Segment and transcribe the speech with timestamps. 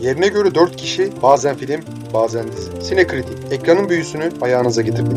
[0.00, 1.80] Yerine göre 4 kişi bazen film
[2.14, 2.82] bazen dizi.
[2.82, 5.16] Sinekritik ekranın büyüsünü ayağınıza getirdik.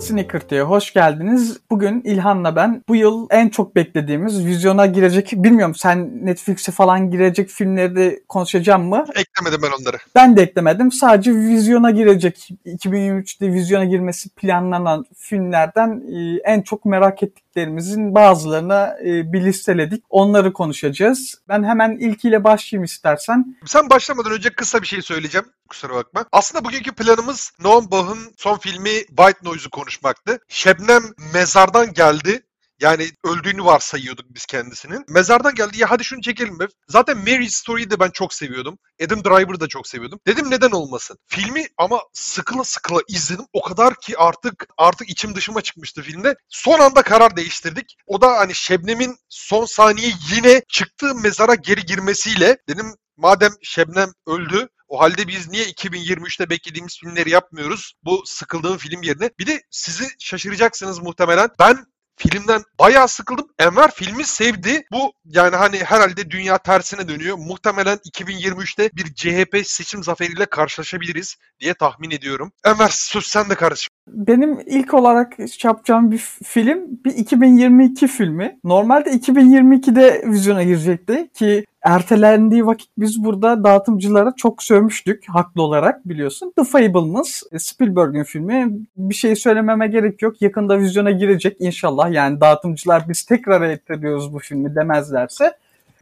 [0.00, 1.58] Sneaker'tıya hoş geldiniz.
[1.70, 7.48] Bugün İlhan'la ben bu yıl en çok beklediğimiz vizyona girecek, bilmiyorum sen Netflix'e falan girecek
[7.48, 9.04] filmleri de konuşacağım mı?
[9.16, 9.96] Eklemedim ben onları.
[10.14, 10.92] Ben de eklemedim.
[10.92, 17.22] Sadece vizyona girecek, 2023'te vizyona girmesi planlanan filmlerden e, en çok merak
[17.54, 20.04] ettiklerimizin bazılarına e, bir listeledik.
[20.10, 21.34] Onları konuşacağız.
[21.48, 23.56] Ben hemen ilkiyle başlayayım istersen.
[23.66, 25.46] Sen başlamadan önce kısa bir şey söyleyeceğim.
[25.68, 26.24] Kusura bakma.
[26.32, 30.38] Aslında bugünkü planımız Noam Baugh'ın son filmi White Noise'u konuşmaktı.
[30.48, 31.02] Şebnem
[31.34, 32.42] mezardan geldi.
[32.80, 35.04] Yani öldüğünü varsayıyorduk biz kendisinin.
[35.08, 36.66] Mezardan geldi ya hadi şunu çekelim be.
[36.88, 38.78] Zaten Marriage Story'yi de ben çok seviyordum.
[39.04, 40.20] Adam Driver'ı da çok seviyordum.
[40.26, 41.18] Dedim neden olmasın.
[41.26, 43.44] Filmi ama sıkıla sıkıla izledim.
[43.52, 46.34] O kadar ki artık artık içim dışıma çıkmıştı filmde.
[46.48, 47.96] Son anda karar değiştirdik.
[48.06, 54.68] O da hani Şebnem'in son saniye yine çıktığı mezara geri girmesiyle dedim madem Şebnem öldü
[54.88, 57.94] o halde biz niye 2023'te beklediğimiz filmleri yapmıyoruz?
[58.02, 59.30] Bu sıkıldığım film yerine.
[59.38, 61.48] Bir de sizi şaşıracaksınız muhtemelen.
[61.58, 61.86] Ben
[62.16, 63.46] filmden bayağı sıkıldım.
[63.58, 64.84] Enver filmi sevdi.
[64.92, 67.36] Bu yani hani herhalde dünya tersine dönüyor.
[67.36, 72.52] Muhtemelen 2023'te bir CHP seçim zaferiyle karşılaşabiliriz diye tahmin ediyorum.
[72.64, 73.93] Enver söz sende kardeşim.
[74.08, 78.58] Benim ilk olarak yapacağım bir film bir 2022 filmi.
[78.64, 86.52] Normalde 2022'de vizyona girecekti ki ertelendiği vakit biz burada dağıtımcılara çok sövmüştük haklı olarak biliyorsun.
[86.56, 90.42] The Fablemans e, Spielberg'in filmi bir şey söylememe gerek yok.
[90.42, 95.52] Yakında vizyona girecek inşallah yani dağıtımcılar biz tekrar ettiriyoruz bu filmi demezlerse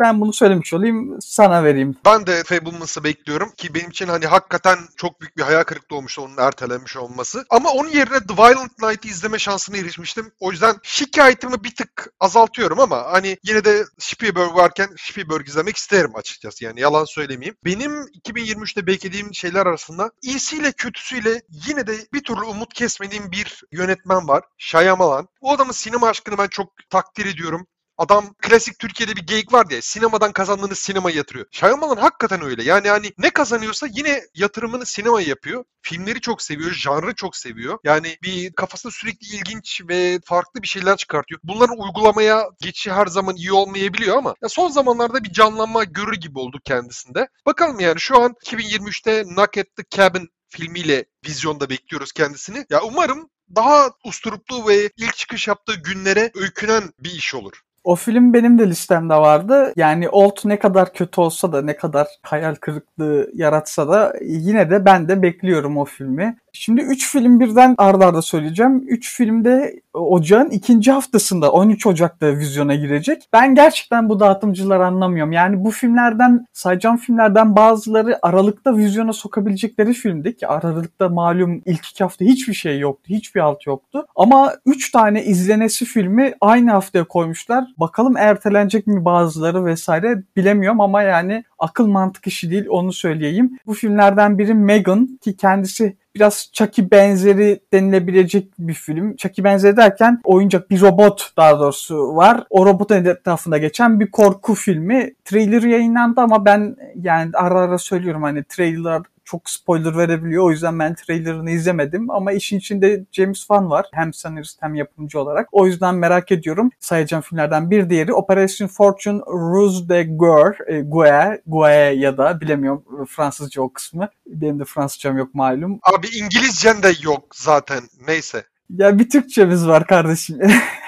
[0.03, 1.97] ben bunu söylemiş olayım sana vereyim.
[2.05, 6.23] Ben de Fableman's'ı bekliyorum ki benim için hani hakikaten çok büyük bir hayal kırıklığı olmuştu
[6.23, 7.45] onun ertelenmiş olması.
[7.51, 10.33] Ama onun yerine The Violent Night'ı izleme şansına erişmiştim.
[10.41, 16.17] O yüzden şikayetimi bir tık azaltıyorum ama hani yine de Spielberg varken Spielberg izlemek isterim
[16.17, 17.57] açıkçası yani yalan söylemeyeyim.
[17.65, 24.29] Benim 2023'te beklediğim şeyler arasında iyisiyle kötüsüyle yine de bir türlü umut kesmediğim bir yönetmen
[24.29, 24.43] var.
[24.59, 25.29] Shyamalan.
[25.43, 27.67] Bu adamın sinema aşkını ben çok takdir ediyorum.
[28.03, 31.47] Adam klasik Türkiye'de bir geyik var diye sinemadan kazandığını sinemaya yatırıyor.
[31.51, 32.63] Shyamalan hakikaten öyle.
[32.63, 35.65] Yani hani ne kazanıyorsa yine yatırımını sinemaya yapıyor.
[35.83, 37.79] Filmleri çok seviyor, janrı çok seviyor.
[37.85, 41.41] Yani bir kafasında sürekli ilginç ve farklı bir şeyler çıkartıyor.
[41.45, 46.39] Bunların uygulamaya geçişi her zaman iyi olmayabiliyor ama ya son zamanlarda bir canlanma görür gibi
[46.39, 47.29] oldu kendisinde.
[47.47, 52.67] Bakalım yani şu an 2023'te Knock at the Cabin filmiyle vizyonda bekliyoruz kendisini.
[52.71, 57.63] Ya umarım daha usturuplu ve ilk çıkış yaptığı günlere öykünen bir iş olur.
[57.85, 59.73] O film benim de listemde vardı.
[59.77, 64.85] Yani Old ne kadar kötü olsa da ne kadar hayal kırıklığı yaratsa da yine de
[64.85, 66.39] ben de bekliyorum o filmi.
[66.53, 68.85] Şimdi 3 film birden ardarda arda söyleyeceğim.
[68.89, 73.29] 3 filmde ocağın ikinci haftasında 13 Ocak'ta vizyona girecek.
[73.33, 75.33] Ben gerçekten bu dağıtımcıları anlamıyorum.
[75.33, 82.05] Yani bu filmlerden sayacağım filmlerden bazıları Aralık'ta vizyona sokabilecekleri filmdi ki Aralık'ta malum ilk iki
[82.05, 83.05] hafta hiçbir şey yoktu.
[83.09, 84.07] Hiçbir alt yoktu.
[84.17, 87.65] Ama 3 tane izlenesi filmi aynı haftaya koymuşlar.
[87.77, 93.59] Bakalım ertelenecek mi bazıları vesaire bilemiyorum ama yani akıl mantık işi değil onu söyleyeyim.
[93.67, 99.17] Bu filmlerden biri Megan ki kendisi biraz Chucky benzeri denilebilecek bir film.
[99.17, 102.45] Chucky benzeri derken oyuncak bir robot daha doğrusu var.
[102.51, 105.15] O robotun etrafında geçen bir korku filmi.
[105.25, 110.45] Trailer yayınlandı ama ben yani ara ara söylüyorum hani trailer çok spoiler verebiliyor.
[110.45, 112.11] O yüzden ben trailerını izlemedim.
[112.11, 113.87] Ama işin içinde James Wan var.
[113.93, 115.49] Hem senarist hem yapımcı olarak.
[115.53, 116.71] O yüzden merak ediyorum.
[116.81, 122.85] Sayacağım filmlerden bir diğeri Operation Fortune Ruse de Guerre, e, Guerre, Guerre ya da bilemiyorum
[123.09, 124.09] Fransızca o kısmı.
[124.27, 125.81] Benim de Fransızcam yok malum.
[125.83, 127.81] Abi İngilizcen de yok zaten.
[128.09, 128.45] Neyse.
[128.71, 130.39] Ya bir Türkçemiz var kardeşim.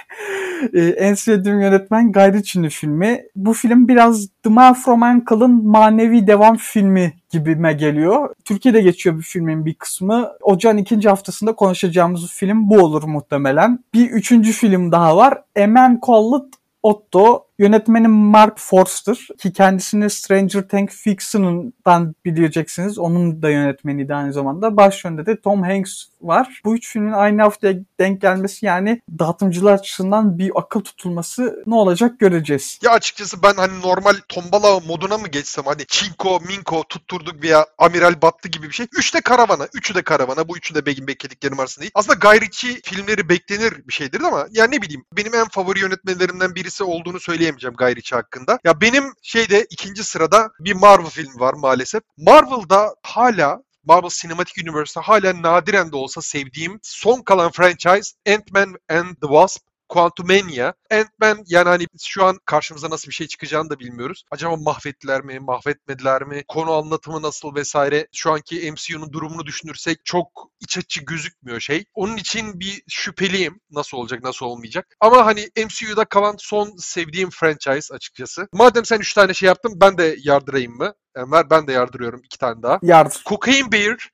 [0.73, 3.23] Ee, en sevdiğim yönetmen Guy Ritchie'nin filmi.
[3.37, 8.35] Bu film biraz The Man From Uncle'ın manevi devam filmi gibime geliyor.
[8.45, 10.31] Türkiye'de geçiyor bir filmin bir kısmı.
[10.43, 13.79] Ocağın ikinci haftasında konuşacağımız film bu olur muhtemelen.
[13.95, 15.43] Bir üçüncü film daha var.
[15.69, 22.99] Man Called Otto Yönetmenim Mark Forster ki kendisini Stranger Things Fiction'dan bileceksiniz.
[22.99, 24.77] Onun da yönetmeniydi aynı zamanda.
[24.77, 26.61] Başrolünde de Tom Hanks var.
[26.65, 32.21] Bu üç filmin aynı haftaya denk gelmesi yani dağıtımcılar açısından bir akıl tutulması ne olacak
[32.21, 32.79] göreceğiz.
[32.83, 38.23] Ya açıkçası ben hani normal tombala moduna mı geçsem hani Çinko, Minko tutturduk veya Amiral
[38.23, 38.87] battı gibi bir şey.
[38.99, 39.69] Üç de karavana.
[39.75, 40.49] Üçü de karavana.
[40.49, 41.93] Bu üçü de benim beklediklerim arasında değil.
[41.95, 46.55] Aslında Guy Ritchie filmleri beklenir bir şeydir ama ya ne bileyim benim en favori yönetmenlerimden
[46.55, 48.59] birisi olduğunu söyleyeyim söyleyemeyeceğim Guy hakkında.
[48.65, 52.03] Ya benim şeyde ikinci sırada bir Marvel filmi var maalesef.
[52.17, 59.07] Marvel'da hala Marvel Cinematic Universe'da hala nadiren de olsa sevdiğim son kalan franchise Ant-Man and
[59.07, 60.75] the Wasp Quantumania.
[60.91, 64.25] Ant-Man yani hani şu an karşımıza nasıl bir şey çıkacağını da bilmiyoruz.
[64.31, 66.45] Acaba mahvettiler mi, mahvetmediler mi?
[66.49, 68.07] Konu anlatımı nasıl vesaire.
[68.13, 70.29] Şu anki MCU'nun durumunu düşünürsek çok
[70.61, 71.85] iç açıcı gözükmüyor şey.
[71.95, 73.61] Onun için bir şüpheliyim.
[73.71, 74.97] Nasıl olacak, nasıl olmayacak.
[75.01, 78.49] Ama hani MCU'da kalan son sevdiğim franchise açıkçası.
[78.53, 80.95] Madem sen üç tane şey yaptın ben de yardırayım mı?
[81.17, 82.79] Enver ben de yardırıyorum iki tane daha.
[82.83, 83.23] Yardır.
[83.27, 84.11] Cocaine Bear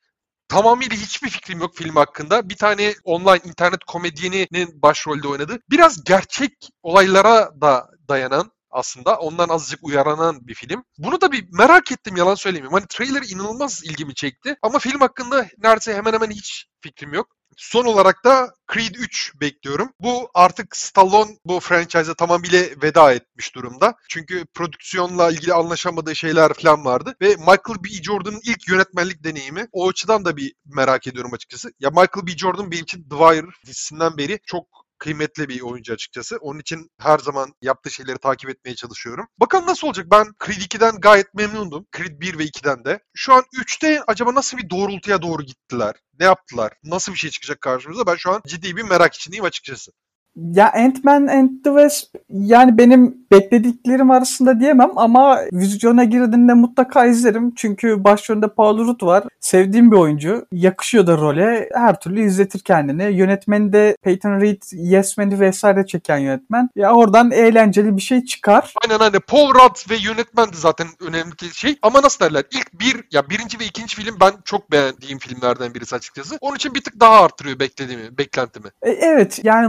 [0.51, 2.49] tamamıyla hiçbir fikrim yok film hakkında.
[2.49, 5.59] Bir tane online internet komedyeninin başrolde oynadı.
[5.69, 10.83] Biraz gerçek olaylara da dayanan aslında ondan azıcık uyaranan bir film.
[10.97, 12.73] Bunu da bir merak ettim yalan söylemeyeyim.
[12.73, 17.27] Hani trailer inanılmaz ilgimi çekti ama film hakkında neredeyse hemen hemen hiç fikrim yok.
[17.57, 19.93] Son olarak da Creed 3 bekliyorum.
[19.99, 23.95] Bu artık Stallone bu franchise'a tamamıyla veda etmiş durumda.
[24.09, 27.15] Çünkü prodüksiyonla ilgili anlaşamadığı şeyler falan vardı.
[27.21, 27.89] Ve Michael B.
[28.03, 29.67] Jordan'ın ilk yönetmenlik deneyimi.
[29.71, 31.73] O açıdan da bir merak ediyorum açıkçası.
[31.79, 32.31] Ya Michael B.
[32.31, 36.37] Jordan benim için The Wire dizisinden beri çok kıymetli bir oyuncu açıkçası.
[36.41, 39.27] Onun için her zaman yaptığı şeyleri takip etmeye çalışıyorum.
[39.39, 40.07] Bakalım nasıl olacak?
[40.11, 41.85] Ben Creed 2'den gayet memnundum.
[41.97, 42.99] Creed 1 ve 2'den de.
[43.13, 45.95] Şu an 3'te acaba nasıl bir doğrultuya doğru gittiler?
[46.19, 46.73] Ne yaptılar?
[46.83, 48.07] Nasıl bir şey çıkacak karşımıza?
[48.07, 49.91] Ben şu an ciddi bir merak içindeyim açıkçası.
[50.35, 57.53] Ya Ant-Man and the Wasp yani benim beklediklerim arasında diyemem ama vizyona girdiğinde mutlaka izlerim.
[57.55, 59.23] Çünkü başrolünde Paul Rudd var.
[59.39, 60.45] Sevdiğim bir oyuncu.
[60.51, 61.69] Yakışıyor da role.
[61.73, 63.03] Her türlü izletir kendini.
[63.03, 66.69] Yönetmeni de Peyton Reed, Yes Man'i vesaire çeken yönetmen.
[66.75, 68.73] Ya oradan eğlenceli bir şey çıkar.
[68.83, 71.75] Aynen hani Paul Rudd ve yönetmen de zaten önemli şey.
[71.81, 72.43] Ama nasıl derler?
[72.51, 76.37] İlk bir, ya birinci ve ikinci film ben çok beğendiğim filmlerden birisi açıkçası.
[76.41, 78.67] Onun için bir tık daha arttırıyor beklediğimi, beklentimi.
[78.81, 79.67] E, evet yani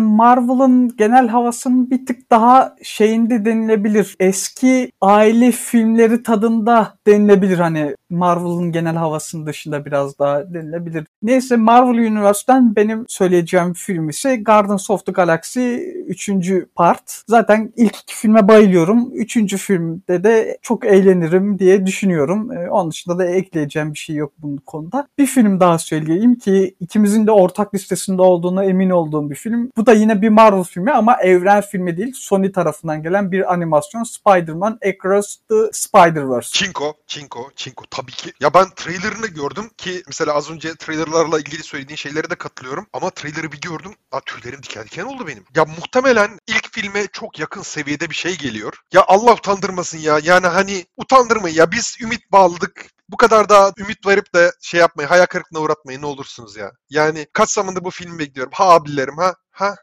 [0.52, 4.16] Marvel'ın genel havasının bir tık daha şeyinde denilebilir.
[4.20, 11.06] Eski aile filmleri tadında denilebilir hani Marvel'ın genel havasının dışında biraz daha denilebilir.
[11.22, 15.74] Neyse Marvel Universe'den benim söyleyeceğim film ise Guardians of the Galaxy
[16.06, 16.30] 3.
[16.74, 17.22] part.
[17.28, 19.10] Zaten ilk iki filme bayılıyorum.
[19.14, 22.52] Üçüncü filmde de çok eğlenirim diye düşünüyorum.
[22.52, 25.06] Ee, onun dışında da ekleyeceğim bir şey yok bu konuda.
[25.18, 29.70] Bir film daha söyleyeyim ki ikimizin de ortak listesinde olduğuna emin olduğum bir film.
[29.76, 32.12] Bu da yine bir Marvel filmi ama evren filmi değil.
[32.16, 36.50] Sony tarafından gelen bir animasyon Spider-Man Across the Spider-Verse.
[36.52, 38.32] Çinko, Çinko, Çinko tabii ki.
[38.40, 42.86] Ya ben trailerını gördüm ki mesela az önce trailerlarla ilgili söylediğin şeylere de katılıyorum.
[42.92, 43.94] Ama trailerı bir gördüm.
[44.12, 45.44] Aa, tüylerim diken diken oldu benim.
[45.56, 48.72] Ya muhtemelen ilk filme çok yakın seviyede bir şey geliyor.
[48.92, 50.20] Ya Allah utandırmasın ya.
[50.22, 51.72] Yani hani utandırmayın ya.
[51.72, 52.86] Biz ümit bağladık.
[53.08, 56.70] Bu kadar da ümit verip de şey yapmayın, hayal kırıklığına uğratmayın ne olursunuz ya.
[56.90, 58.52] Yani kaç zamandır bu filmi bekliyorum.
[58.54, 59.76] Ha abilerim ha, ha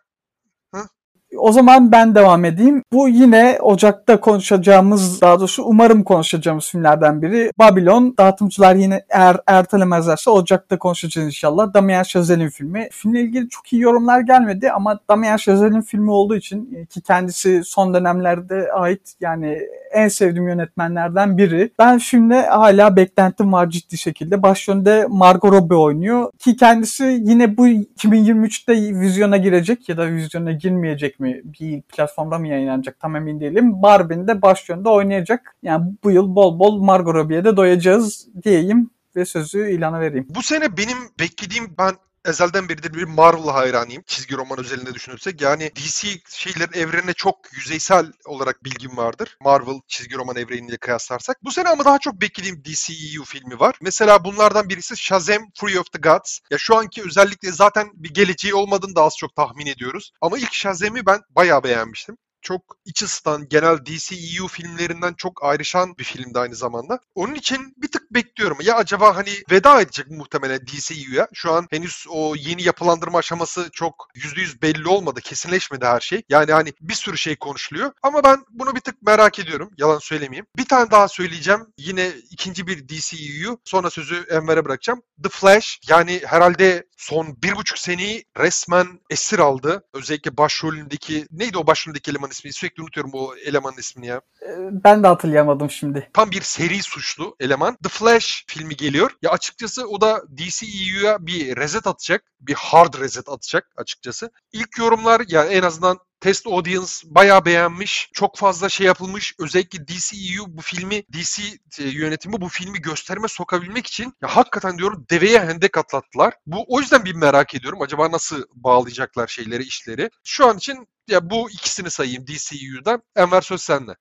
[1.38, 2.84] o zaman ben devam edeyim.
[2.94, 7.52] Bu yine Ocak'ta konuşacağımız, daha doğrusu umarım konuşacağımız filmlerden biri.
[7.60, 8.16] Babylon.
[8.18, 11.74] Dağıtımcılar yine eğer ertelemezlerse Ocak'ta konuşacağız inşallah.
[11.74, 12.88] Damien Chazelle'in filmi.
[12.92, 17.62] Filmle ilgili çok iyi yorumlar gelmedi ama Damien Chazelle'in filmi olduğu için e, ki kendisi
[17.64, 19.60] son dönemlerde ait yani
[19.92, 21.72] en sevdiğim yönetmenlerden biri.
[21.80, 24.42] Ben filmde hala beklentim var ciddi şekilde.
[24.42, 31.19] Başrolünde Margot Robbie oynuyor ki kendisi yine bu 2023'te vizyona girecek ya da vizyona girmeyecek
[31.20, 31.42] mi?
[31.44, 33.82] Bir platformda mı yayınlanacak tam emin değilim.
[33.82, 35.56] Barbie'nin de başrolünde oynayacak.
[35.64, 40.28] Yani bu yıl bol bol Margot Robbie'ye de doyacağız diyeyim ve sözü ilana vereyim.
[40.30, 41.92] Bu sene benim beklediğim ben
[42.26, 44.04] ezelden beridir bir Marvel hayranıyım.
[44.08, 45.42] Çizgi roman özelinde düşünürsek.
[45.42, 49.38] Yani DC şeylerin evrenine çok yüzeysel olarak bilgim vardır.
[49.42, 51.44] Marvel çizgi roman evreniyle kıyaslarsak.
[51.44, 53.76] Bu sene ama daha çok beklediğim DCEU filmi var.
[53.82, 56.40] Mesela bunlardan birisi Shazam Fury of the Gods.
[56.52, 60.12] Ya şu anki özellikle zaten bir geleceği olmadığını da az çok tahmin ediyoruz.
[60.22, 66.04] Ama ilk Shazam'i ben bayağı beğenmiştim çok iç ısıtan, genel DCEU filmlerinden çok ayrışan bir
[66.04, 67.00] filmdi aynı zamanda.
[67.16, 68.58] Onun için bir tık bekliyorum.
[68.62, 71.28] Ya acaba hani veda edecek muhtemelen DCEU'ya.
[71.34, 75.22] Şu an henüz o yeni yapılandırma aşaması çok %100 belli olmadı.
[75.22, 76.22] Kesinleşmedi her şey.
[76.30, 77.92] Yani hani bir sürü şey konuşuluyor.
[78.04, 79.72] Ama ben bunu bir tık merak ediyorum.
[79.78, 80.46] Yalan söylemeyeyim.
[80.58, 81.62] Bir tane daha söyleyeceğim.
[81.78, 83.60] Yine ikinci bir DCEU.
[83.66, 85.02] Sonra sözü Enver'e bırakacağım.
[85.24, 85.80] The Flash.
[85.90, 89.84] Yani herhalde son bir buçuk seneyi resmen esir aldı.
[89.94, 92.54] Özellikle başrolündeki neydi o başrolündeki eleman ismi?
[92.54, 94.22] Sürekli unutuyorum o elemanın ismini ya.
[94.42, 96.10] Ee, ben de hatırlayamadım şimdi.
[96.14, 97.78] Tam bir seri suçlu eleman.
[97.84, 99.12] The Flash filmi geliyor.
[99.22, 102.24] Ya açıkçası o da DCEU'ya bir reset atacak.
[102.40, 104.32] Bir hard reset atacak açıkçası.
[104.52, 108.10] İlk yorumlar yani en azından test audience bayağı beğenmiş.
[108.14, 109.34] Çok fazla şey yapılmış.
[109.40, 111.44] Özellikle DCEU bu filmi, DC
[111.80, 116.34] e, yönetimi bu filmi gösterime sokabilmek için ya hakikaten diyorum deveye hendek atlattılar.
[116.46, 117.82] Bu o yüzden bir merak ediyorum.
[117.82, 120.10] Acaba nasıl bağlayacaklar şeyleri, işleri.
[120.24, 123.02] Şu an için ya bu ikisini sayayım DCEU'dan.
[123.16, 123.96] Enver söz sende.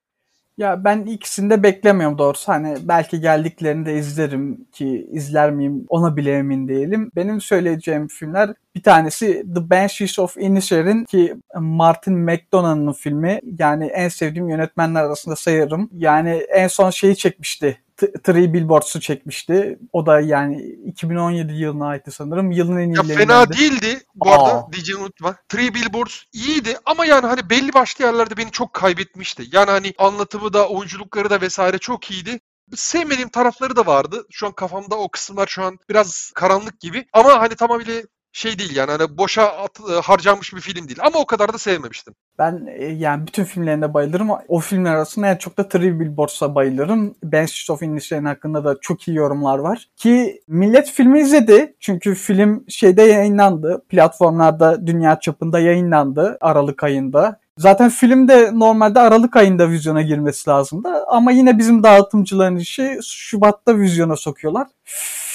[0.59, 2.51] Ya ben ikisini de beklemiyorum doğrusu.
[2.51, 7.11] Hani belki geldiklerinde izlerim ki izler miyim ona bile emin değilim.
[7.15, 13.39] Benim söyleyeceğim filmler bir tanesi The Banshees of Inisherin ki Martin McDonagh'ın filmi.
[13.59, 15.89] Yani en sevdiğim yönetmenler arasında sayarım.
[15.93, 17.81] Yani en son şeyi çekmişti.
[18.23, 19.79] Three Billboards'u çekmişti.
[19.93, 22.51] O da yani 2017 yılına aitti sanırım.
[22.51, 24.33] Yılın en Ya fena değildi bu Aa.
[24.33, 25.35] arada diyeceğimi unutma.
[25.49, 29.43] Three Billboards iyiydi ama yani hani belli başlı yerlerde beni çok kaybetmişti.
[29.51, 32.39] Yani hani anlatımı da oyunculukları da vesaire çok iyiydi
[32.75, 34.25] sevmediğim tarafları da vardı.
[34.31, 37.05] Şu an kafamda o kısımlar şu an biraz karanlık gibi.
[37.13, 40.99] Ama hani tamamıyla şey değil yani hani boşa at, e, harcanmış bir film değil.
[41.03, 42.13] Ama o kadar da sevmemiştim.
[42.39, 44.29] Ben e, yani bütün filmlerine bayılırım.
[44.47, 47.15] O filmler arasında en çok da Three Billboards'a bayılırım.
[47.23, 49.87] Banshees of Inisherin hakkında da çok iyi yorumlar var.
[49.97, 51.75] Ki millet filmi izledi.
[51.79, 53.83] Çünkü film şeyde yayınlandı.
[53.89, 57.39] Platformlarda dünya çapında yayınlandı Aralık ayında.
[57.57, 60.89] Zaten film de normalde Aralık ayında vizyona girmesi lazımdı.
[61.07, 64.67] Ama yine bizim dağıtımcıların işi Şubat'ta vizyona sokuyorlar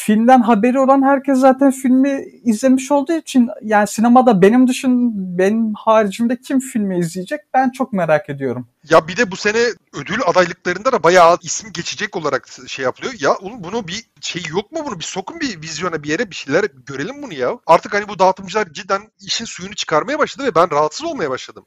[0.07, 6.41] filmden haberi olan herkes zaten filmi izlemiş olduğu için yani sinemada benim dışın benim haricimde
[6.41, 8.69] kim filmi izleyecek ben çok merak ediyorum.
[8.91, 9.59] Ya bir de bu sene
[9.93, 13.15] ödül adaylıklarında da bayağı isim geçecek olarak şey yapılıyor.
[13.21, 14.99] Ya oğlum bunu bir şey yok mu bunu?
[14.99, 17.59] Bir sokun bir vizyona bir yere bir şeyler görelim bunu ya.
[17.67, 21.67] Artık hani bu dağıtımcılar cidden işin suyunu çıkarmaya başladı ve ben rahatsız olmaya başladım.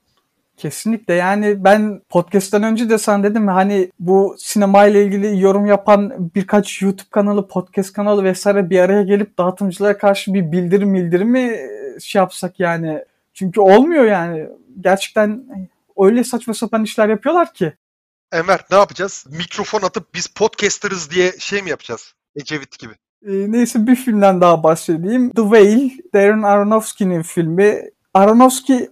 [0.58, 6.32] Kesinlikle yani ben podcast'ten önce de sana dedim hani bu sinema ile ilgili yorum yapan
[6.36, 11.58] birkaç YouTube kanalı, podcast kanalı vesaire bir araya gelip dağıtımcılara karşı bir bildirim bildirim mi
[12.02, 13.04] şey yapsak yani.
[13.34, 14.48] Çünkü olmuyor yani.
[14.82, 15.46] Gerçekten
[15.98, 17.74] öyle saçma sapan işler yapıyorlar ki.
[18.32, 19.26] Enver ne yapacağız?
[19.30, 22.14] Mikrofon atıp biz podcasterız diye şey mi yapacağız?
[22.36, 22.94] Ecevit gibi.
[23.26, 25.30] E, neyse bir filmden daha bahsedeyim.
[25.32, 27.82] The Whale, Darren Aronofsky'nin filmi.
[28.14, 28.90] Aronofsky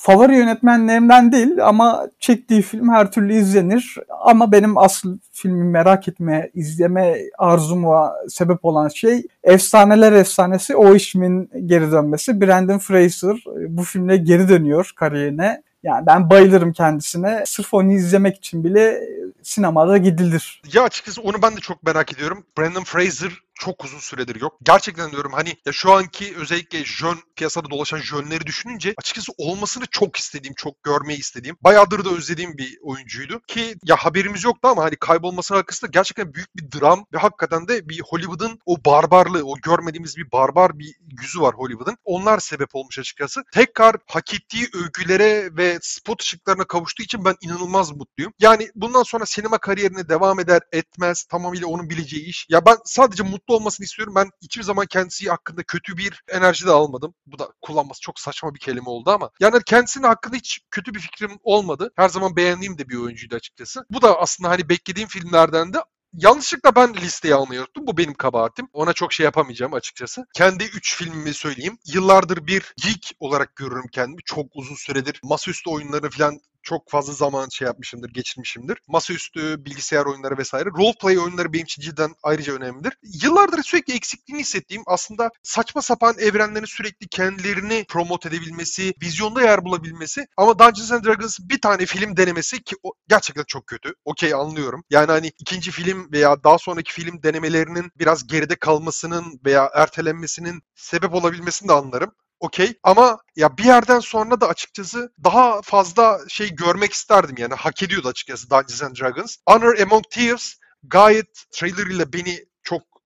[0.00, 3.96] favori yönetmenlerimden değil ama çektiği film her türlü izlenir.
[4.24, 11.50] Ama benim asıl filmi merak etme, izleme arzuma sebep olan şey efsaneler efsanesi o işimin
[11.66, 12.40] geri dönmesi.
[12.40, 15.62] Brandon Fraser bu filmle geri dönüyor kariyerine.
[15.82, 17.42] Yani ben bayılırım kendisine.
[17.46, 19.00] Sırf onu izlemek için bile
[19.42, 20.62] sinemada gidilir.
[20.72, 22.44] Ya açıkçası onu ben de çok merak ediyorum.
[22.58, 24.58] Brandon Fraser çok uzun süredir yok.
[24.62, 30.16] Gerçekten diyorum hani ya şu anki özellikle jön piyasada dolaşan jönleri düşününce açıkçası olmasını çok
[30.16, 33.40] istediğim, çok görmeyi istediğim, bayağıdır da özlediğim bir oyuncuydu.
[33.48, 37.88] Ki ya haberimiz yoktu ama hani kaybolması arkasında gerçekten büyük bir dram ve hakikaten de
[37.88, 41.96] bir Hollywood'un o barbarlığı, o görmediğimiz bir barbar bir yüzü var Hollywood'un.
[42.04, 43.42] Onlar sebep olmuş açıkçası.
[43.52, 48.32] Tekrar hak ettiği övgülere ve spot ışıklarına kavuştuğu için ben inanılmaz mutluyum.
[48.38, 52.46] Yani bundan sonra sinema kariyerine devam eder etmez tamamıyla onun bileceği iş.
[52.48, 54.14] Ya ben sadece mutlu mutlu olmasını istiyorum.
[54.14, 57.14] Ben hiçbir zaman kendisi hakkında kötü bir enerji de almadım.
[57.26, 59.30] Bu da kullanması çok saçma bir kelime oldu ama.
[59.40, 61.90] Yani kendisinin hakkında hiç kötü bir fikrim olmadı.
[61.96, 63.84] Her zaman beğendiğim de bir oyuncuydu açıkçası.
[63.90, 65.78] Bu da aslında hani beklediğim filmlerden de
[66.12, 67.66] Yanlışlıkla ben listeye almayı.
[67.76, 68.68] Bu benim kabahatim.
[68.72, 70.26] Ona çok şey yapamayacağım açıkçası.
[70.34, 71.78] Kendi 3 filmimi söyleyeyim.
[71.86, 74.22] Yıllardır bir geek olarak görürüm kendimi.
[74.24, 78.78] Çok uzun süredir masaüstü oyunları falan çok fazla zaman şey yapmışımdır, geçirmişimdir.
[78.88, 80.68] Masaüstü, bilgisayar oyunları vesaire.
[80.68, 82.92] Roleplay oyunları benim için cidden ayrıca önemlidir.
[83.22, 90.26] Yıllardır sürekli eksikliğini hissettiğim aslında saçma sapan evrenlerin sürekli kendilerini promote edebilmesi, vizyonda yer bulabilmesi.
[90.36, 93.94] Ama Dungeons and Dragons bir tane film denemesi ki o gerçekten çok kötü.
[94.04, 94.84] Okey anlıyorum.
[94.90, 101.14] Yani hani ikinci film veya daha sonraki film denemelerinin biraz geride kalmasının veya ertelenmesinin sebep
[101.14, 102.78] olabilmesini de anlarım okey.
[102.82, 107.54] Ama ya bir yerden sonra da açıkçası daha fazla şey görmek isterdim yani.
[107.54, 109.36] Hak ediyordu açıkçası Dungeons and Dragons.
[109.48, 112.47] Honor Among Thieves gayet trailer ile beni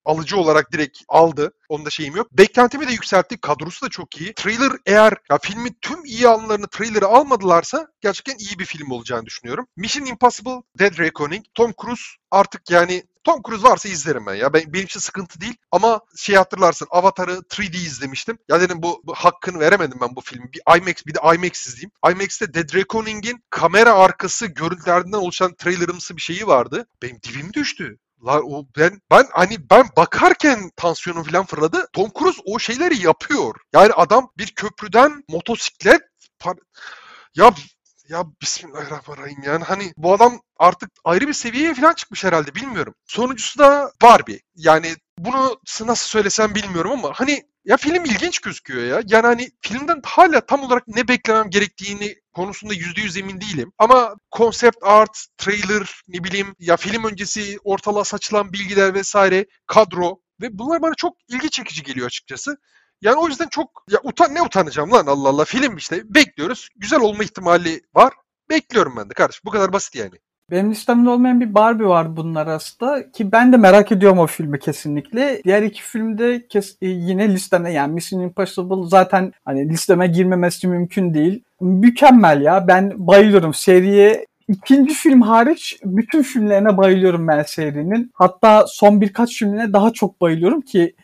[0.04, 1.52] alıcı olarak direkt aldı.
[1.68, 2.32] Onda şeyim yok.
[2.32, 3.40] Beklentimi de yükseltti.
[3.40, 4.34] Kadrosu da çok iyi.
[4.34, 9.66] Trailer eğer ya filmin tüm iyi anlarını trailer'ı almadılarsa gerçekten iyi bir film olacağını düşünüyorum.
[9.76, 11.44] Mission Impossible Dead Reckoning.
[11.54, 14.52] Tom Cruise artık yani Tom Cruise varsa izlerim ben ya.
[14.52, 15.56] Ben, benim için sıkıntı değil.
[15.72, 18.38] Ama şey hatırlarsın Avatar'ı 3D izlemiştim.
[18.48, 20.52] Ya dedim bu, bu hakkını veremedim ben bu filmi.
[20.52, 21.90] Bir IMAX bir de IMAX izleyeyim.
[22.10, 26.86] IMAX'te Dead Reckoning'in kamera arkası görüntülerinden oluşan trailerımsı bir şeyi vardı.
[27.02, 27.98] Benim dibim düştü.
[28.26, 31.86] La o ben ben hani ben bakarken tansiyonu falan fırladı.
[31.92, 33.54] Tom Cruise o şeyleri yapıyor.
[33.74, 36.02] Yani adam bir köprüden motosiklet
[37.34, 37.54] ya
[38.08, 42.94] ya Bismillahirrahmanirrahim yani hani bu adam artık ayrı bir seviyeye falan çıkmış herhalde bilmiyorum.
[43.06, 44.40] Sonuncusu da Barbie.
[44.54, 49.02] Yani bunu nasıl söylesem bilmiyorum ama hani ya film ilginç gözüküyor ya.
[49.08, 53.72] Yani hani filmden hala tam olarak ne beklemem gerektiğini konusunda yüzde yüz emin değilim.
[53.78, 60.58] Ama konsept art, trailer, ne bileyim ya film öncesi ortalığa saçılan bilgiler vesaire, kadro ve
[60.58, 62.56] bunlar bana çok ilgi çekici geliyor açıkçası.
[63.00, 66.68] Yani o yüzden çok ya utan ne utanacağım lan Allah Allah film işte bekliyoruz.
[66.76, 68.12] Güzel olma ihtimali var.
[68.50, 69.44] Bekliyorum ben de kardeş.
[69.44, 70.18] Bu kadar basit yani.
[70.52, 74.58] Benim listemde olmayan bir Barbie var bunun arasında ki ben de merak ediyorum o filmi
[74.58, 75.40] kesinlikle.
[75.44, 81.14] Diğer iki filmde kes, e, yine listemde yani Mission Impossible zaten hani listeme girmemesi mümkün
[81.14, 81.42] değil.
[81.60, 88.10] Mükemmel ya ben bayılıyorum seriye İkinci film hariç bütün filmlerine bayılıyorum ben serinin.
[88.14, 90.94] Hatta son birkaç filmine daha çok bayılıyorum ki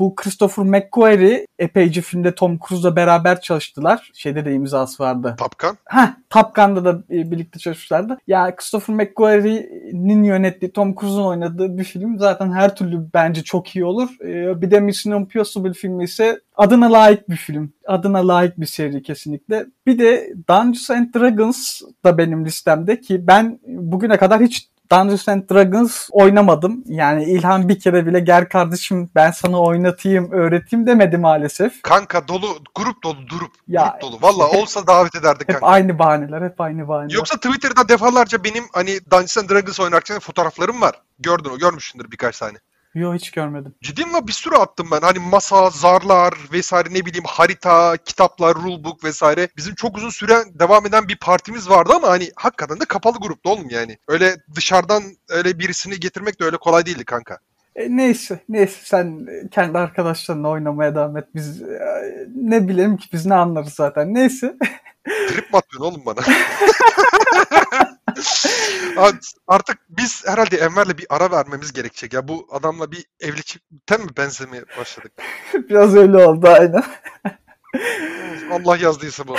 [0.00, 4.10] bu Christopher McQuarrie epeyce filmde Tom Cruise'la beraber çalıştılar.
[4.14, 5.36] Şeyde de imzası vardı.
[5.38, 5.78] Top Gun.
[5.84, 8.18] Ha, Top Gun'da da e, birlikte çalışmışlardı.
[8.26, 13.84] Ya Christopher McQuarrie'nin yönettiği, Tom Cruise'un oynadığı bir film zaten her türlü bence çok iyi
[13.84, 14.08] olur.
[14.24, 17.72] E, bir de Mission Impossible filmi ise adına layık bir film.
[17.86, 19.66] Adına layık bir seri kesinlikle.
[19.86, 25.50] Bir de Dungeons and Dragons da benim listemde ki ben bugüne kadar hiç Dungeons and
[25.50, 26.84] Dragons oynamadım.
[26.86, 31.82] Yani İlhan bir kere bile gel kardeşim ben sana oynatayım, öğreteyim demedi maalesef.
[31.82, 33.52] Kanka dolu, grup dolu, durup.
[33.68, 34.18] Ya, grup dolu.
[34.22, 35.66] Valla hep- olsa davet ederdik Hep kanka.
[35.66, 37.14] aynı bahaneler, hep aynı bahaneler.
[37.14, 40.94] Yoksa Twitter'da defalarca benim hani Dungeons and Dragons oynarken fotoğraflarım var.
[41.18, 42.58] Gördün o, görmüşsündür birkaç tane.
[42.94, 43.74] Yo hiç görmedim.
[43.82, 45.00] Ciddiyim la bir sürü attım ben.
[45.00, 49.48] Hani masa, zarlar vesaire ne bileyim harita, kitaplar, rulebook vesaire.
[49.56, 53.50] Bizim çok uzun süre devam eden bir partimiz vardı ama hani hakikaten de kapalı grupta
[53.50, 53.98] oğlum yani.
[54.08, 57.38] Öyle dışarıdan öyle birisini getirmek de öyle kolay değildi kanka.
[57.76, 61.24] E, neyse, neyse sen kendi arkadaşlarınla oynamaya devam et.
[61.34, 64.14] Biz e, ne bilelim ki biz ne anlarız zaten.
[64.14, 64.56] Neyse.
[65.28, 66.20] Trip mi atıyorsun oğlum bana?
[68.96, 72.12] Art- Artık biz herhalde Enver'le bir ara vermemiz gerekecek.
[72.12, 75.12] Ya bu adamla bir evli çiftten mi benzemeye başladık?
[75.70, 76.82] Biraz öyle oldu aynen.
[78.50, 79.36] Allah yazdıysa bu.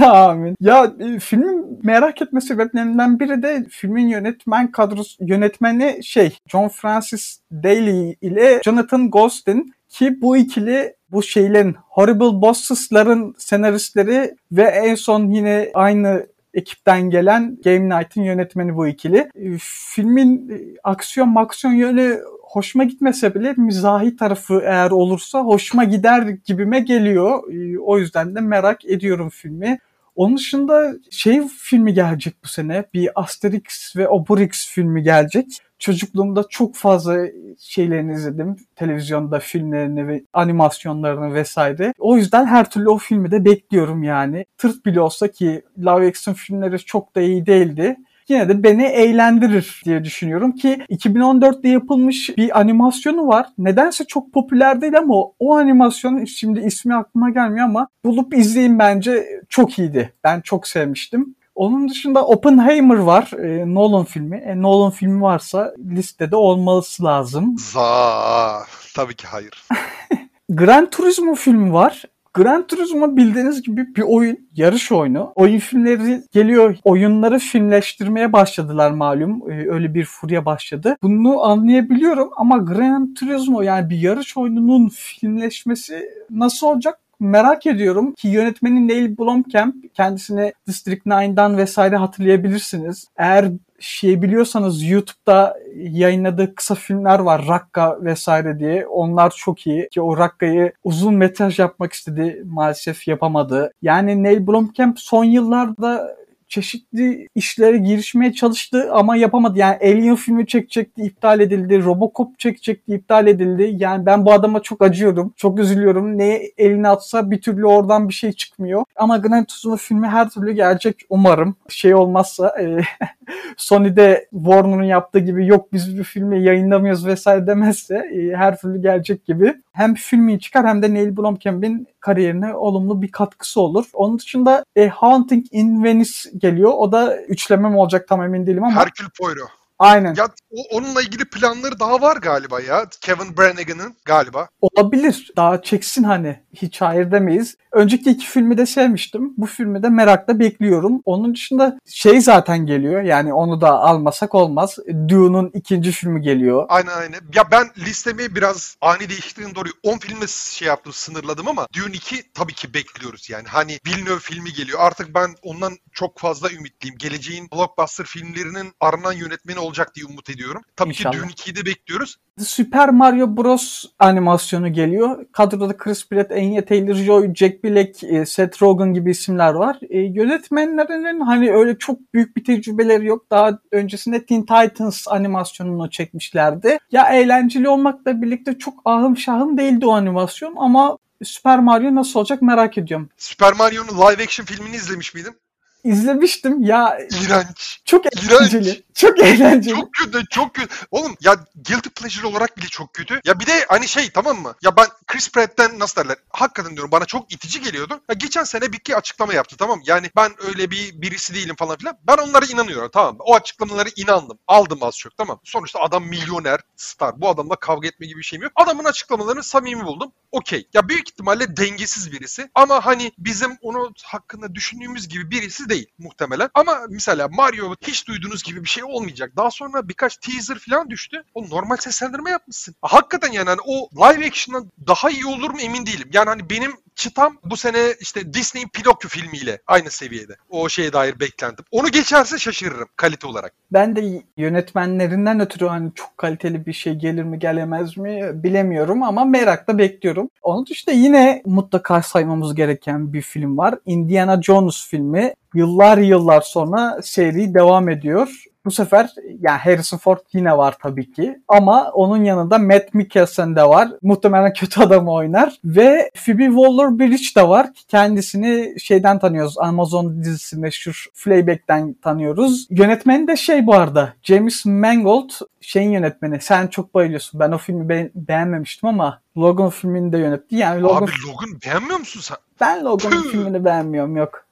[0.04, 0.56] Amin.
[0.60, 7.38] Ya e, filmin merak etme sebeplerinden biri de filmin yönetmen kadrosu yönetmeni şey John Francis
[7.52, 15.30] Daly ile Jonathan Gostin ki bu ikili bu şeylerin Horrible Bosses'ların senaristleri ve en son
[15.30, 19.16] yine aynı ekipten gelen Game Night'ın yönetmeni bu ikili.
[19.16, 19.58] E,
[19.94, 26.80] Filmin e, aksiyon maksiyon yönü hoşuma gitmese bile mizahi tarafı eğer olursa hoşuma gider gibime
[26.80, 27.52] geliyor.
[27.52, 29.78] E, O yüzden de merak ediyorum filmi.
[30.20, 32.84] Onun dışında şey filmi gelecek bu sene.
[32.94, 35.46] Bir Asterix ve Obelix filmi gelecek.
[35.78, 37.18] Çocukluğumda çok fazla
[37.58, 38.56] şeylerini izledim.
[38.76, 41.92] Televizyonda filmlerini ve animasyonlarını vesaire.
[41.98, 44.44] O yüzden her türlü o filmi de bekliyorum yani.
[44.58, 47.96] Tırt bile olsa ki live action filmleri çok da iyi değildi
[48.30, 53.46] yine de beni eğlendirir diye düşünüyorum ki 2014'te yapılmış bir animasyonu var.
[53.58, 59.26] Nedense çok popüler değil ama o, animasyon şimdi ismi aklıma gelmiyor ama bulup izleyin bence
[59.48, 60.12] çok iyiydi.
[60.24, 61.34] Ben çok sevmiştim.
[61.54, 63.30] Onun dışında Oppenheimer var.
[63.44, 64.36] e, Nolan filmi.
[64.36, 67.56] E, Nolan filmi varsa listede olması lazım.
[67.58, 68.62] Za.
[68.96, 69.64] Tabii ki hayır.
[70.48, 72.02] Gran Turismo filmi var.
[72.34, 75.32] Gran Turismo bildiğiniz gibi bir oyun, yarış oyunu.
[75.34, 79.50] Oyun filmleri geliyor, oyunları filmleştirmeye başladılar malum.
[79.50, 80.96] Ee, öyle bir furya başladı.
[81.02, 86.98] Bunu anlayabiliyorum ama Gran Turismo yani bir yarış oyununun filmleşmesi nasıl olacak?
[87.20, 93.08] Merak ediyorum ki yönetmeni Neil Blomkamp kendisini District 9'dan vesaire hatırlayabilirsiniz.
[93.16, 97.44] Eğer şey biliyorsanız YouTube'da yayınladığı kısa filmler var.
[97.48, 98.86] Rakka vesaire diye.
[98.86, 99.88] Onlar çok iyi.
[99.88, 102.42] Ki o Rakka'yı uzun metraj yapmak istedi.
[102.46, 103.72] Maalesef yapamadı.
[103.82, 106.16] Yani Neil Blomkamp son yıllarda
[106.50, 109.58] çeşitli işlere girişmeye çalıştı ama yapamadı.
[109.58, 111.84] Yani Alien filmi çekecekti, iptal edildi.
[111.84, 113.74] Robocop çekecekti, iptal edildi.
[113.78, 115.32] Yani ben bu adama çok acıyorum.
[115.36, 116.18] Çok üzülüyorum.
[116.18, 118.84] Neye eline atsa bir türlü oradan bir şey çıkmıyor.
[118.96, 121.56] Ama Gran Turismo filmi her türlü gelecek umarım.
[121.68, 122.80] Şey olmazsa e,
[123.56, 129.26] Sony'de Warner'ın yaptığı gibi yok biz bu filmi yayınlamıyoruz vesaire demezse e, her türlü gelecek
[129.26, 129.54] gibi.
[129.72, 133.84] Hem filmi çıkar hem de Neil Blomkamp'in kariyerine olumlu bir katkısı olur.
[133.92, 136.70] Onun dışında e, Haunting in Venice geliyor.
[136.76, 139.48] O da üçleme mi olacak tam emin değilim ama Herkül Poirot.
[139.78, 140.14] aynen.
[140.14, 142.86] Ya o- onunla ilgili planları daha var galiba ya.
[143.00, 144.48] Kevin Brannigan'ın galiba.
[144.60, 145.30] Olabilir.
[145.36, 146.40] Daha çeksin hani.
[146.54, 147.56] Hiç hayır demeyiz.
[147.72, 149.34] Önceki iki filmi de sevmiştim.
[149.36, 151.02] Bu filmi de merakla bekliyorum.
[151.04, 153.02] Onun dışında şey zaten geliyor.
[153.02, 154.76] Yani onu da almasak olmaz.
[155.08, 156.66] Dune'un ikinci filmi geliyor.
[156.68, 157.20] Aynen aynen.
[157.34, 162.32] Ya ben listemi biraz ani değiştirdiğim doğru 10 filme şey yaptım sınırladım ama Dune 2
[162.34, 163.48] tabii ki bekliyoruz yani.
[163.48, 164.78] Hani Villeneuve filmi geliyor.
[164.82, 166.98] Artık ben ondan çok fazla ümitliyim.
[166.98, 170.62] Geleceğin blockbuster filmlerinin aranan yönetmeni olacak diye umut ediyorum.
[170.76, 171.12] Tabii İnşallah.
[171.12, 172.16] ki Dune 2'yi de bekliyoruz.
[172.44, 175.26] Super Mario Bros animasyonu geliyor.
[175.32, 179.78] Kadroda Chris Pratt, Anya Taylor-Joy, Jack Black, e, Seth Rogen gibi isimler var.
[179.90, 183.30] E, yönetmenlerinin hani öyle çok büyük bir tecrübeleri yok.
[183.30, 186.78] Daha öncesinde Teen Titans animasyonunu çekmişlerdi.
[186.92, 192.42] Ya eğlenceli olmakla birlikte çok ahım şahım değildi o animasyon ama Super Mario nasıl olacak
[192.42, 193.08] merak ediyorum.
[193.16, 195.36] Super Mario'nun live action filmini izlemiş miydin?
[195.84, 197.80] İzlemiştim ya İğrenç.
[197.84, 198.30] çok İğrenç.
[198.32, 198.82] eğlenceli.
[198.94, 199.74] Çok eğlenceli.
[199.74, 200.74] Çok kötü, çok kötü.
[200.90, 203.20] Oğlum ya guilty pleasure olarak bile çok kötü.
[203.24, 204.54] Ya bir de hani şey tamam mı?
[204.62, 206.16] Ya ben Chris Pratt'ten nasıl derler?
[206.30, 208.00] Hakikaten diyorum bana çok itici geliyordu.
[208.08, 209.84] Ya geçen sene bir iki açıklama yaptı tamam mı?
[209.86, 211.96] Yani ben öyle bir birisi değilim falan filan.
[212.06, 213.22] Ben onlara inanıyorum tamam mı?
[213.24, 214.38] O açıklamalara inandım.
[214.46, 215.40] Aldım az çok tamam mı?
[215.44, 217.20] Sonuçta adam milyoner, star.
[217.20, 218.52] Bu adamla kavga etme gibi bir şeyim yok.
[218.56, 220.12] Adamın açıklamalarını samimi buldum.
[220.32, 220.68] Okey.
[220.74, 222.50] Ya büyük ihtimalle dengesiz birisi.
[222.54, 226.50] Ama hani bizim onu hakkında düşündüğümüz gibi birisi değil muhtemelen.
[226.54, 229.32] Ama mesela Mario hiç duyduğunuz gibi bir şey olmayacak.
[229.36, 231.24] Daha sonra birkaç teaser falan düştü.
[231.34, 232.74] O normal seslendirme yapmışsın.
[232.82, 236.10] Hakikaten yani hani o live action'dan daha iyi olur mu emin değilim.
[236.12, 240.36] Yani hani benim çıtam bu sene işte Disney'in Pinokyo filmiyle aynı seviyede.
[240.50, 241.64] O şeye dair beklentim.
[241.70, 243.52] Onu geçerse şaşırırım kalite olarak.
[243.72, 249.24] Ben de yönetmenlerinden ötürü hani çok kaliteli bir şey gelir mi gelemez mi bilemiyorum ama
[249.24, 250.28] merakla bekliyorum.
[250.42, 253.74] Onun dışında yine mutlaka saymamız gereken bir film var.
[253.86, 255.34] Indiana Jones filmi.
[255.54, 258.44] Yıllar yıllar sonra seri devam ediyor.
[258.66, 261.40] Bu sefer yani Harrison Ford yine var tabii ki.
[261.48, 263.88] Ama onun yanında Matt Mikkelsen de var.
[264.02, 265.56] Muhtemelen kötü adamı oynar.
[265.64, 267.68] Ve Phoebe Waller-Bridge de var.
[267.88, 269.58] Kendisini şeyden tanıyoruz.
[269.58, 272.66] Amazon dizisi meşhur Fleabag'den tanıyoruz.
[272.70, 274.12] Yönetmeni de şey bu arada.
[274.22, 276.40] James Mangold şeyin yönetmeni.
[276.40, 277.40] Sen çok bayılıyorsun.
[277.40, 280.56] Ben o filmi be- beğenmemiştim ama Logan filmini de yönetti.
[280.56, 282.36] Yani Logan Abi Logan beğenmiyor musun sen?
[282.60, 283.30] ben Logan'ın Tüh.
[283.32, 284.44] filmini beğenmiyorum yok.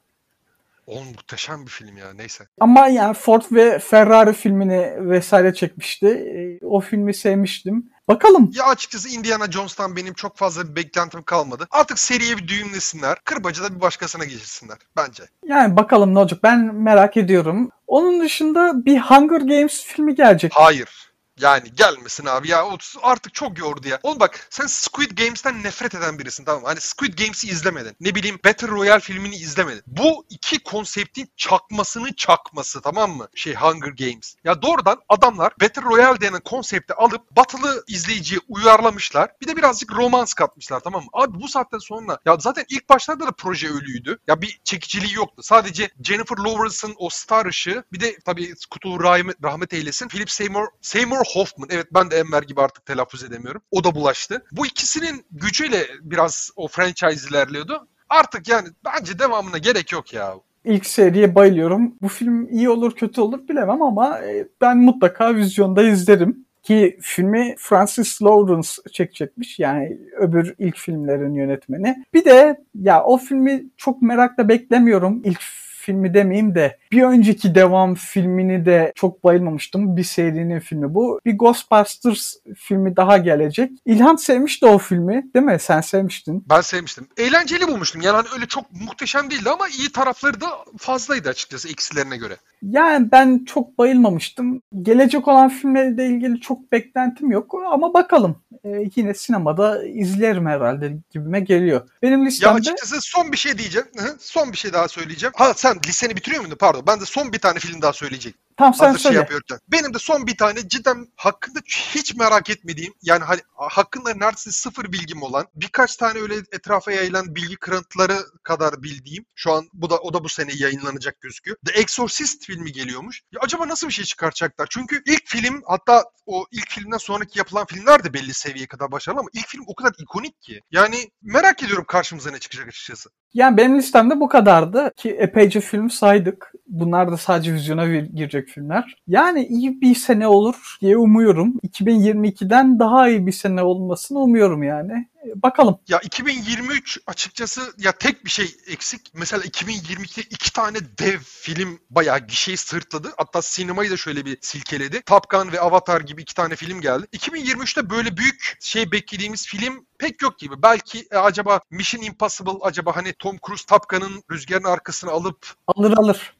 [0.88, 2.44] Oğlum muhteşem bir film ya neyse.
[2.60, 6.06] Ama yani Ford ve Ferrari filmini vesaire çekmişti.
[6.06, 7.90] E, O filmi sevmiştim.
[8.08, 8.50] Bakalım.
[8.54, 11.66] Ya açıkçası Indiana Jones'tan benim çok fazla bir beklentim kalmadı.
[11.70, 13.18] Artık seriye bir düğümlesinler.
[13.24, 15.22] Kırbacı da bir başkasına geçirsinler bence.
[15.46, 16.40] Yani bakalım ne olacak.
[16.42, 17.70] Ben merak ediyorum.
[17.86, 20.52] Onun dışında bir Hunger Games filmi gelecek.
[20.54, 21.07] Hayır.
[21.40, 23.98] Yani gelmesin abi ya o artık çok yordu ya.
[24.02, 26.68] Oğlum bak sen Squid Games'ten nefret eden birisin tamam mı?
[26.68, 27.96] Hani Squid Games'i izlemedin.
[28.00, 29.82] Ne bileyim Battle Royale filmini izlemedin.
[29.86, 33.28] Bu iki konseptin çakmasını çakması tamam mı?
[33.34, 34.34] Şey Hunger Games.
[34.44, 39.30] Ya doğrudan adamlar Battle Royale denen konsepti alıp batılı izleyiciye uyarlamışlar.
[39.40, 41.08] Bir de birazcık romans katmışlar tamam mı?
[41.12, 44.18] Abi bu saatten sonra ya zaten ilk başlarda da proje ölüydü.
[44.28, 45.42] Ya bir çekiciliği yoktu.
[45.42, 50.08] Sadece Jennifer Lawrence'ın o star ışığı bir de tabii Kutu rahmet, rahmet eylesin.
[50.08, 51.68] Philip Seymour, Seymour Hoffman.
[51.72, 53.62] Evet ben de Enver gibi artık telaffuz edemiyorum.
[53.70, 54.44] O da bulaştı.
[54.52, 57.88] Bu ikisinin gücüyle biraz o franchise ilerliyordu.
[58.08, 60.34] Artık yani bence devamına gerek yok ya.
[60.64, 61.94] İlk seriye bayılıyorum.
[62.02, 66.44] Bu film iyi olur kötü olur bilemem ama e, ben mutlaka vizyonda izlerim.
[66.62, 69.58] Ki filmi Francis Lawrence çekecekmiş.
[69.58, 72.04] Yani öbür ilk filmlerin yönetmeni.
[72.14, 75.22] Bir de ya o filmi çok merakla beklemiyorum.
[75.24, 75.40] İlk
[75.88, 79.96] filmi demeyeyim de bir önceki devam filmini de çok bayılmamıştım.
[79.96, 81.20] Bir serinin filmi bu.
[81.24, 83.70] Bir Ghostbusters filmi daha gelecek.
[83.86, 85.56] İlhan sevmişti o filmi değil mi?
[85.60, 86.44] Sen sevmiştin.
[86.50, 87.06] Ben sevmiştim.
[87.16, 88.02] Eğlenceli bulmuştum.
[88.02, 90.46] Yani hani öyle çok muhteşem değildi ama iyi tarafları da
[90.78, 92.36] fazlaydı açıkçası eksilerine göre.
[92.62, 94.62] Yani ben çok bayılmamıştım.
[94.82, 98.36] Gelecek olan filmlerle ilgili çok beklentim yok ama bakalım.
[98.64, 101.88] Ee, yine sinemada izlerim herhalde gibime geliyor.
[102.02, 103.88] Benim Ya listemde açıkçası son bir şey diyeceğim.
[104.18, 105.32] Son bir şey daha söyleyeceğim.
[105.36, 106.56] Ha sen liseni bitiriyor muydun?
[106.56, 106.77] Pardon.
[106.86, 108.47] Ben de son bir tane film daha söyleyecektim.
[108.58, 109.18] Tam sen Hazır şey söyle.
[109.18, 109.58] yapıyorken.
[109.68, 111.58] Benim de son bir tane cidden hakkında
[111.94, 117.34] hiç merak etmediğim yani hani hakkında neredeyse sıfır bilgim olan birkaç tane öyle etrafa yayılan
[117.34, 121.56] bilgi kırıntıları kadar bildiğim şu an bu da o da bu sene yayınlanacak gözüküyor.
[121.66, 123.22] The Exorcist filmi geliyormuş.
[123.32, 124.66] Ya acaba nasıl bir şey çıkaracaklar?
[124.70, 129.20] Çünkü ilk film hatta o ilk filmden sonraki yapılan filmler de belli seviyeye kadar başarılı
[129.20, 130.60] ama ilk film o kadar ikonik ki.
[130.70, 133.10] Yani merak ediyorum karşımıza ne çıkacak açıkçası.
[133.34, 136.52] Yani benim listemde bu kadardı ki epeyce film saydık.
[136.66, 138.14] Bunlar da sadece vizyona vir-
[138.48, 138.96] filmler.
[139.06, 141.58] Yani iyi bir sene olur diye umuyorum.
[141.68, 145.08] 2022'den daha iyi bir sene olmasını umuyorum yani.
[145.24, 145.78] Ee, Bakalım.
[145.88, 149.00] Ya 2023 açıkçası ya tek bir şey eksik.
[149.14, 153.08] Mesela 2022'de iki tane dev film bayağı gişeyi sırtladı.
[153.16, 155.02] Hatta sinemayı da şöyle bir silkeledi.
[155.06, 157.06] Top Gun ve Avatar gibi iki tane film geldi.
[157.12, 160.62] 2023'te böyle büyük şey beklediğimiz film pek yok gibi.
[160.62, 165.92] Belki e, acaba Mission Impossible acaba hani Tom Cruise Top Gun'ın rüzgarın arkasına alıp Alır
[165.96, 166.37] alır.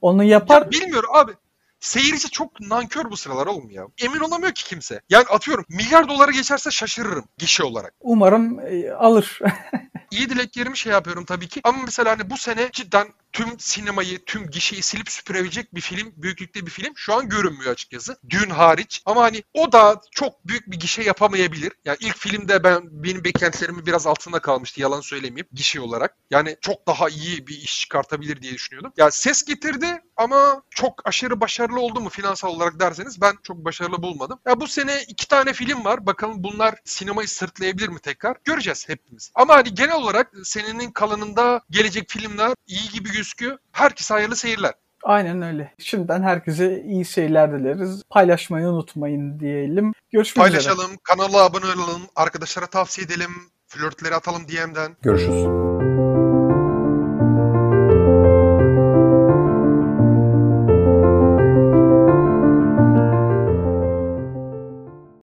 [0.00, 0.62] Onu yapar.
[0.62, 1.32] ya bilmiyorum abi.
[1.80, 3.86] Seyirci çok nankör bu sıralar oğlum ya.
[4.02, 5.00] Emin olamıyor ki kimse.
[5.10, 7.94] Yani atıyorum milyar dolara geçerse şaşırırım gişe olarak.
[8.00, 9.38] Umarım e, alır.
[10.10, 11.60] iyi dileklerimi şey yapıyorum tabii ki.
[11.64, 16.66] Ama mesela hani bu sene cidden tüm sinemayı, tüm gişeyi silip süpürebilecek bir film, büyüklükte
[16.66, 18.18] bir film şu an görünmüyor açıkçası.
[18.30, 19.02] Dün hariç.
[19.06, 21.72] Ama hani o da çok büyük bir gişe yapamayabilir.
[21.84, 26.16] Yani ilk filmde ben benim beklentilerimin biraz altında kalmıştı yalan söylemeyeyim gişe olarak.
[26.30, 28.92] Yani çok daha iyi bir iş çıkartabilir diye düşünüyordum.
[28.96, 34.02] Ya ses getirdi ama çok aşırı başarılı oldu mu finansal olarak derseniz ben çok başarılı
[34.02, 34.38] bulmadım.
[34.46, 36.06] Ya bu sene iki tane film var.
[36.06, 38.36] Bakalım bunlar sinemayı sırtlayabilir mi tekrar?
[38.44, 39.30] Göreceğiz hepimiz.
[39.34, 43.58] Ama hani genel olarak senenin kalanında gelecek filmler iyi gibi gözüküyor.
[43.72, 44.74] Herkese hayırlı seyirler.
[45.02, 45.74] Aynen öyle.
[45.78, 48.02] Şimdiden herkese iyi seyirler dileriz.
[48.10, 49.92] Paylaşmayı unutmayın diyelim.
[50.12, 50.62] Görüşmek üzere.
[50.62, 53.30] Paylaşalım, kanala abone olalım, arkadaşlara tavsiye edelim,
[53.66, 54.96] flörtleri atalım DM'den.
[55.02, 55.97] Görüşürüz.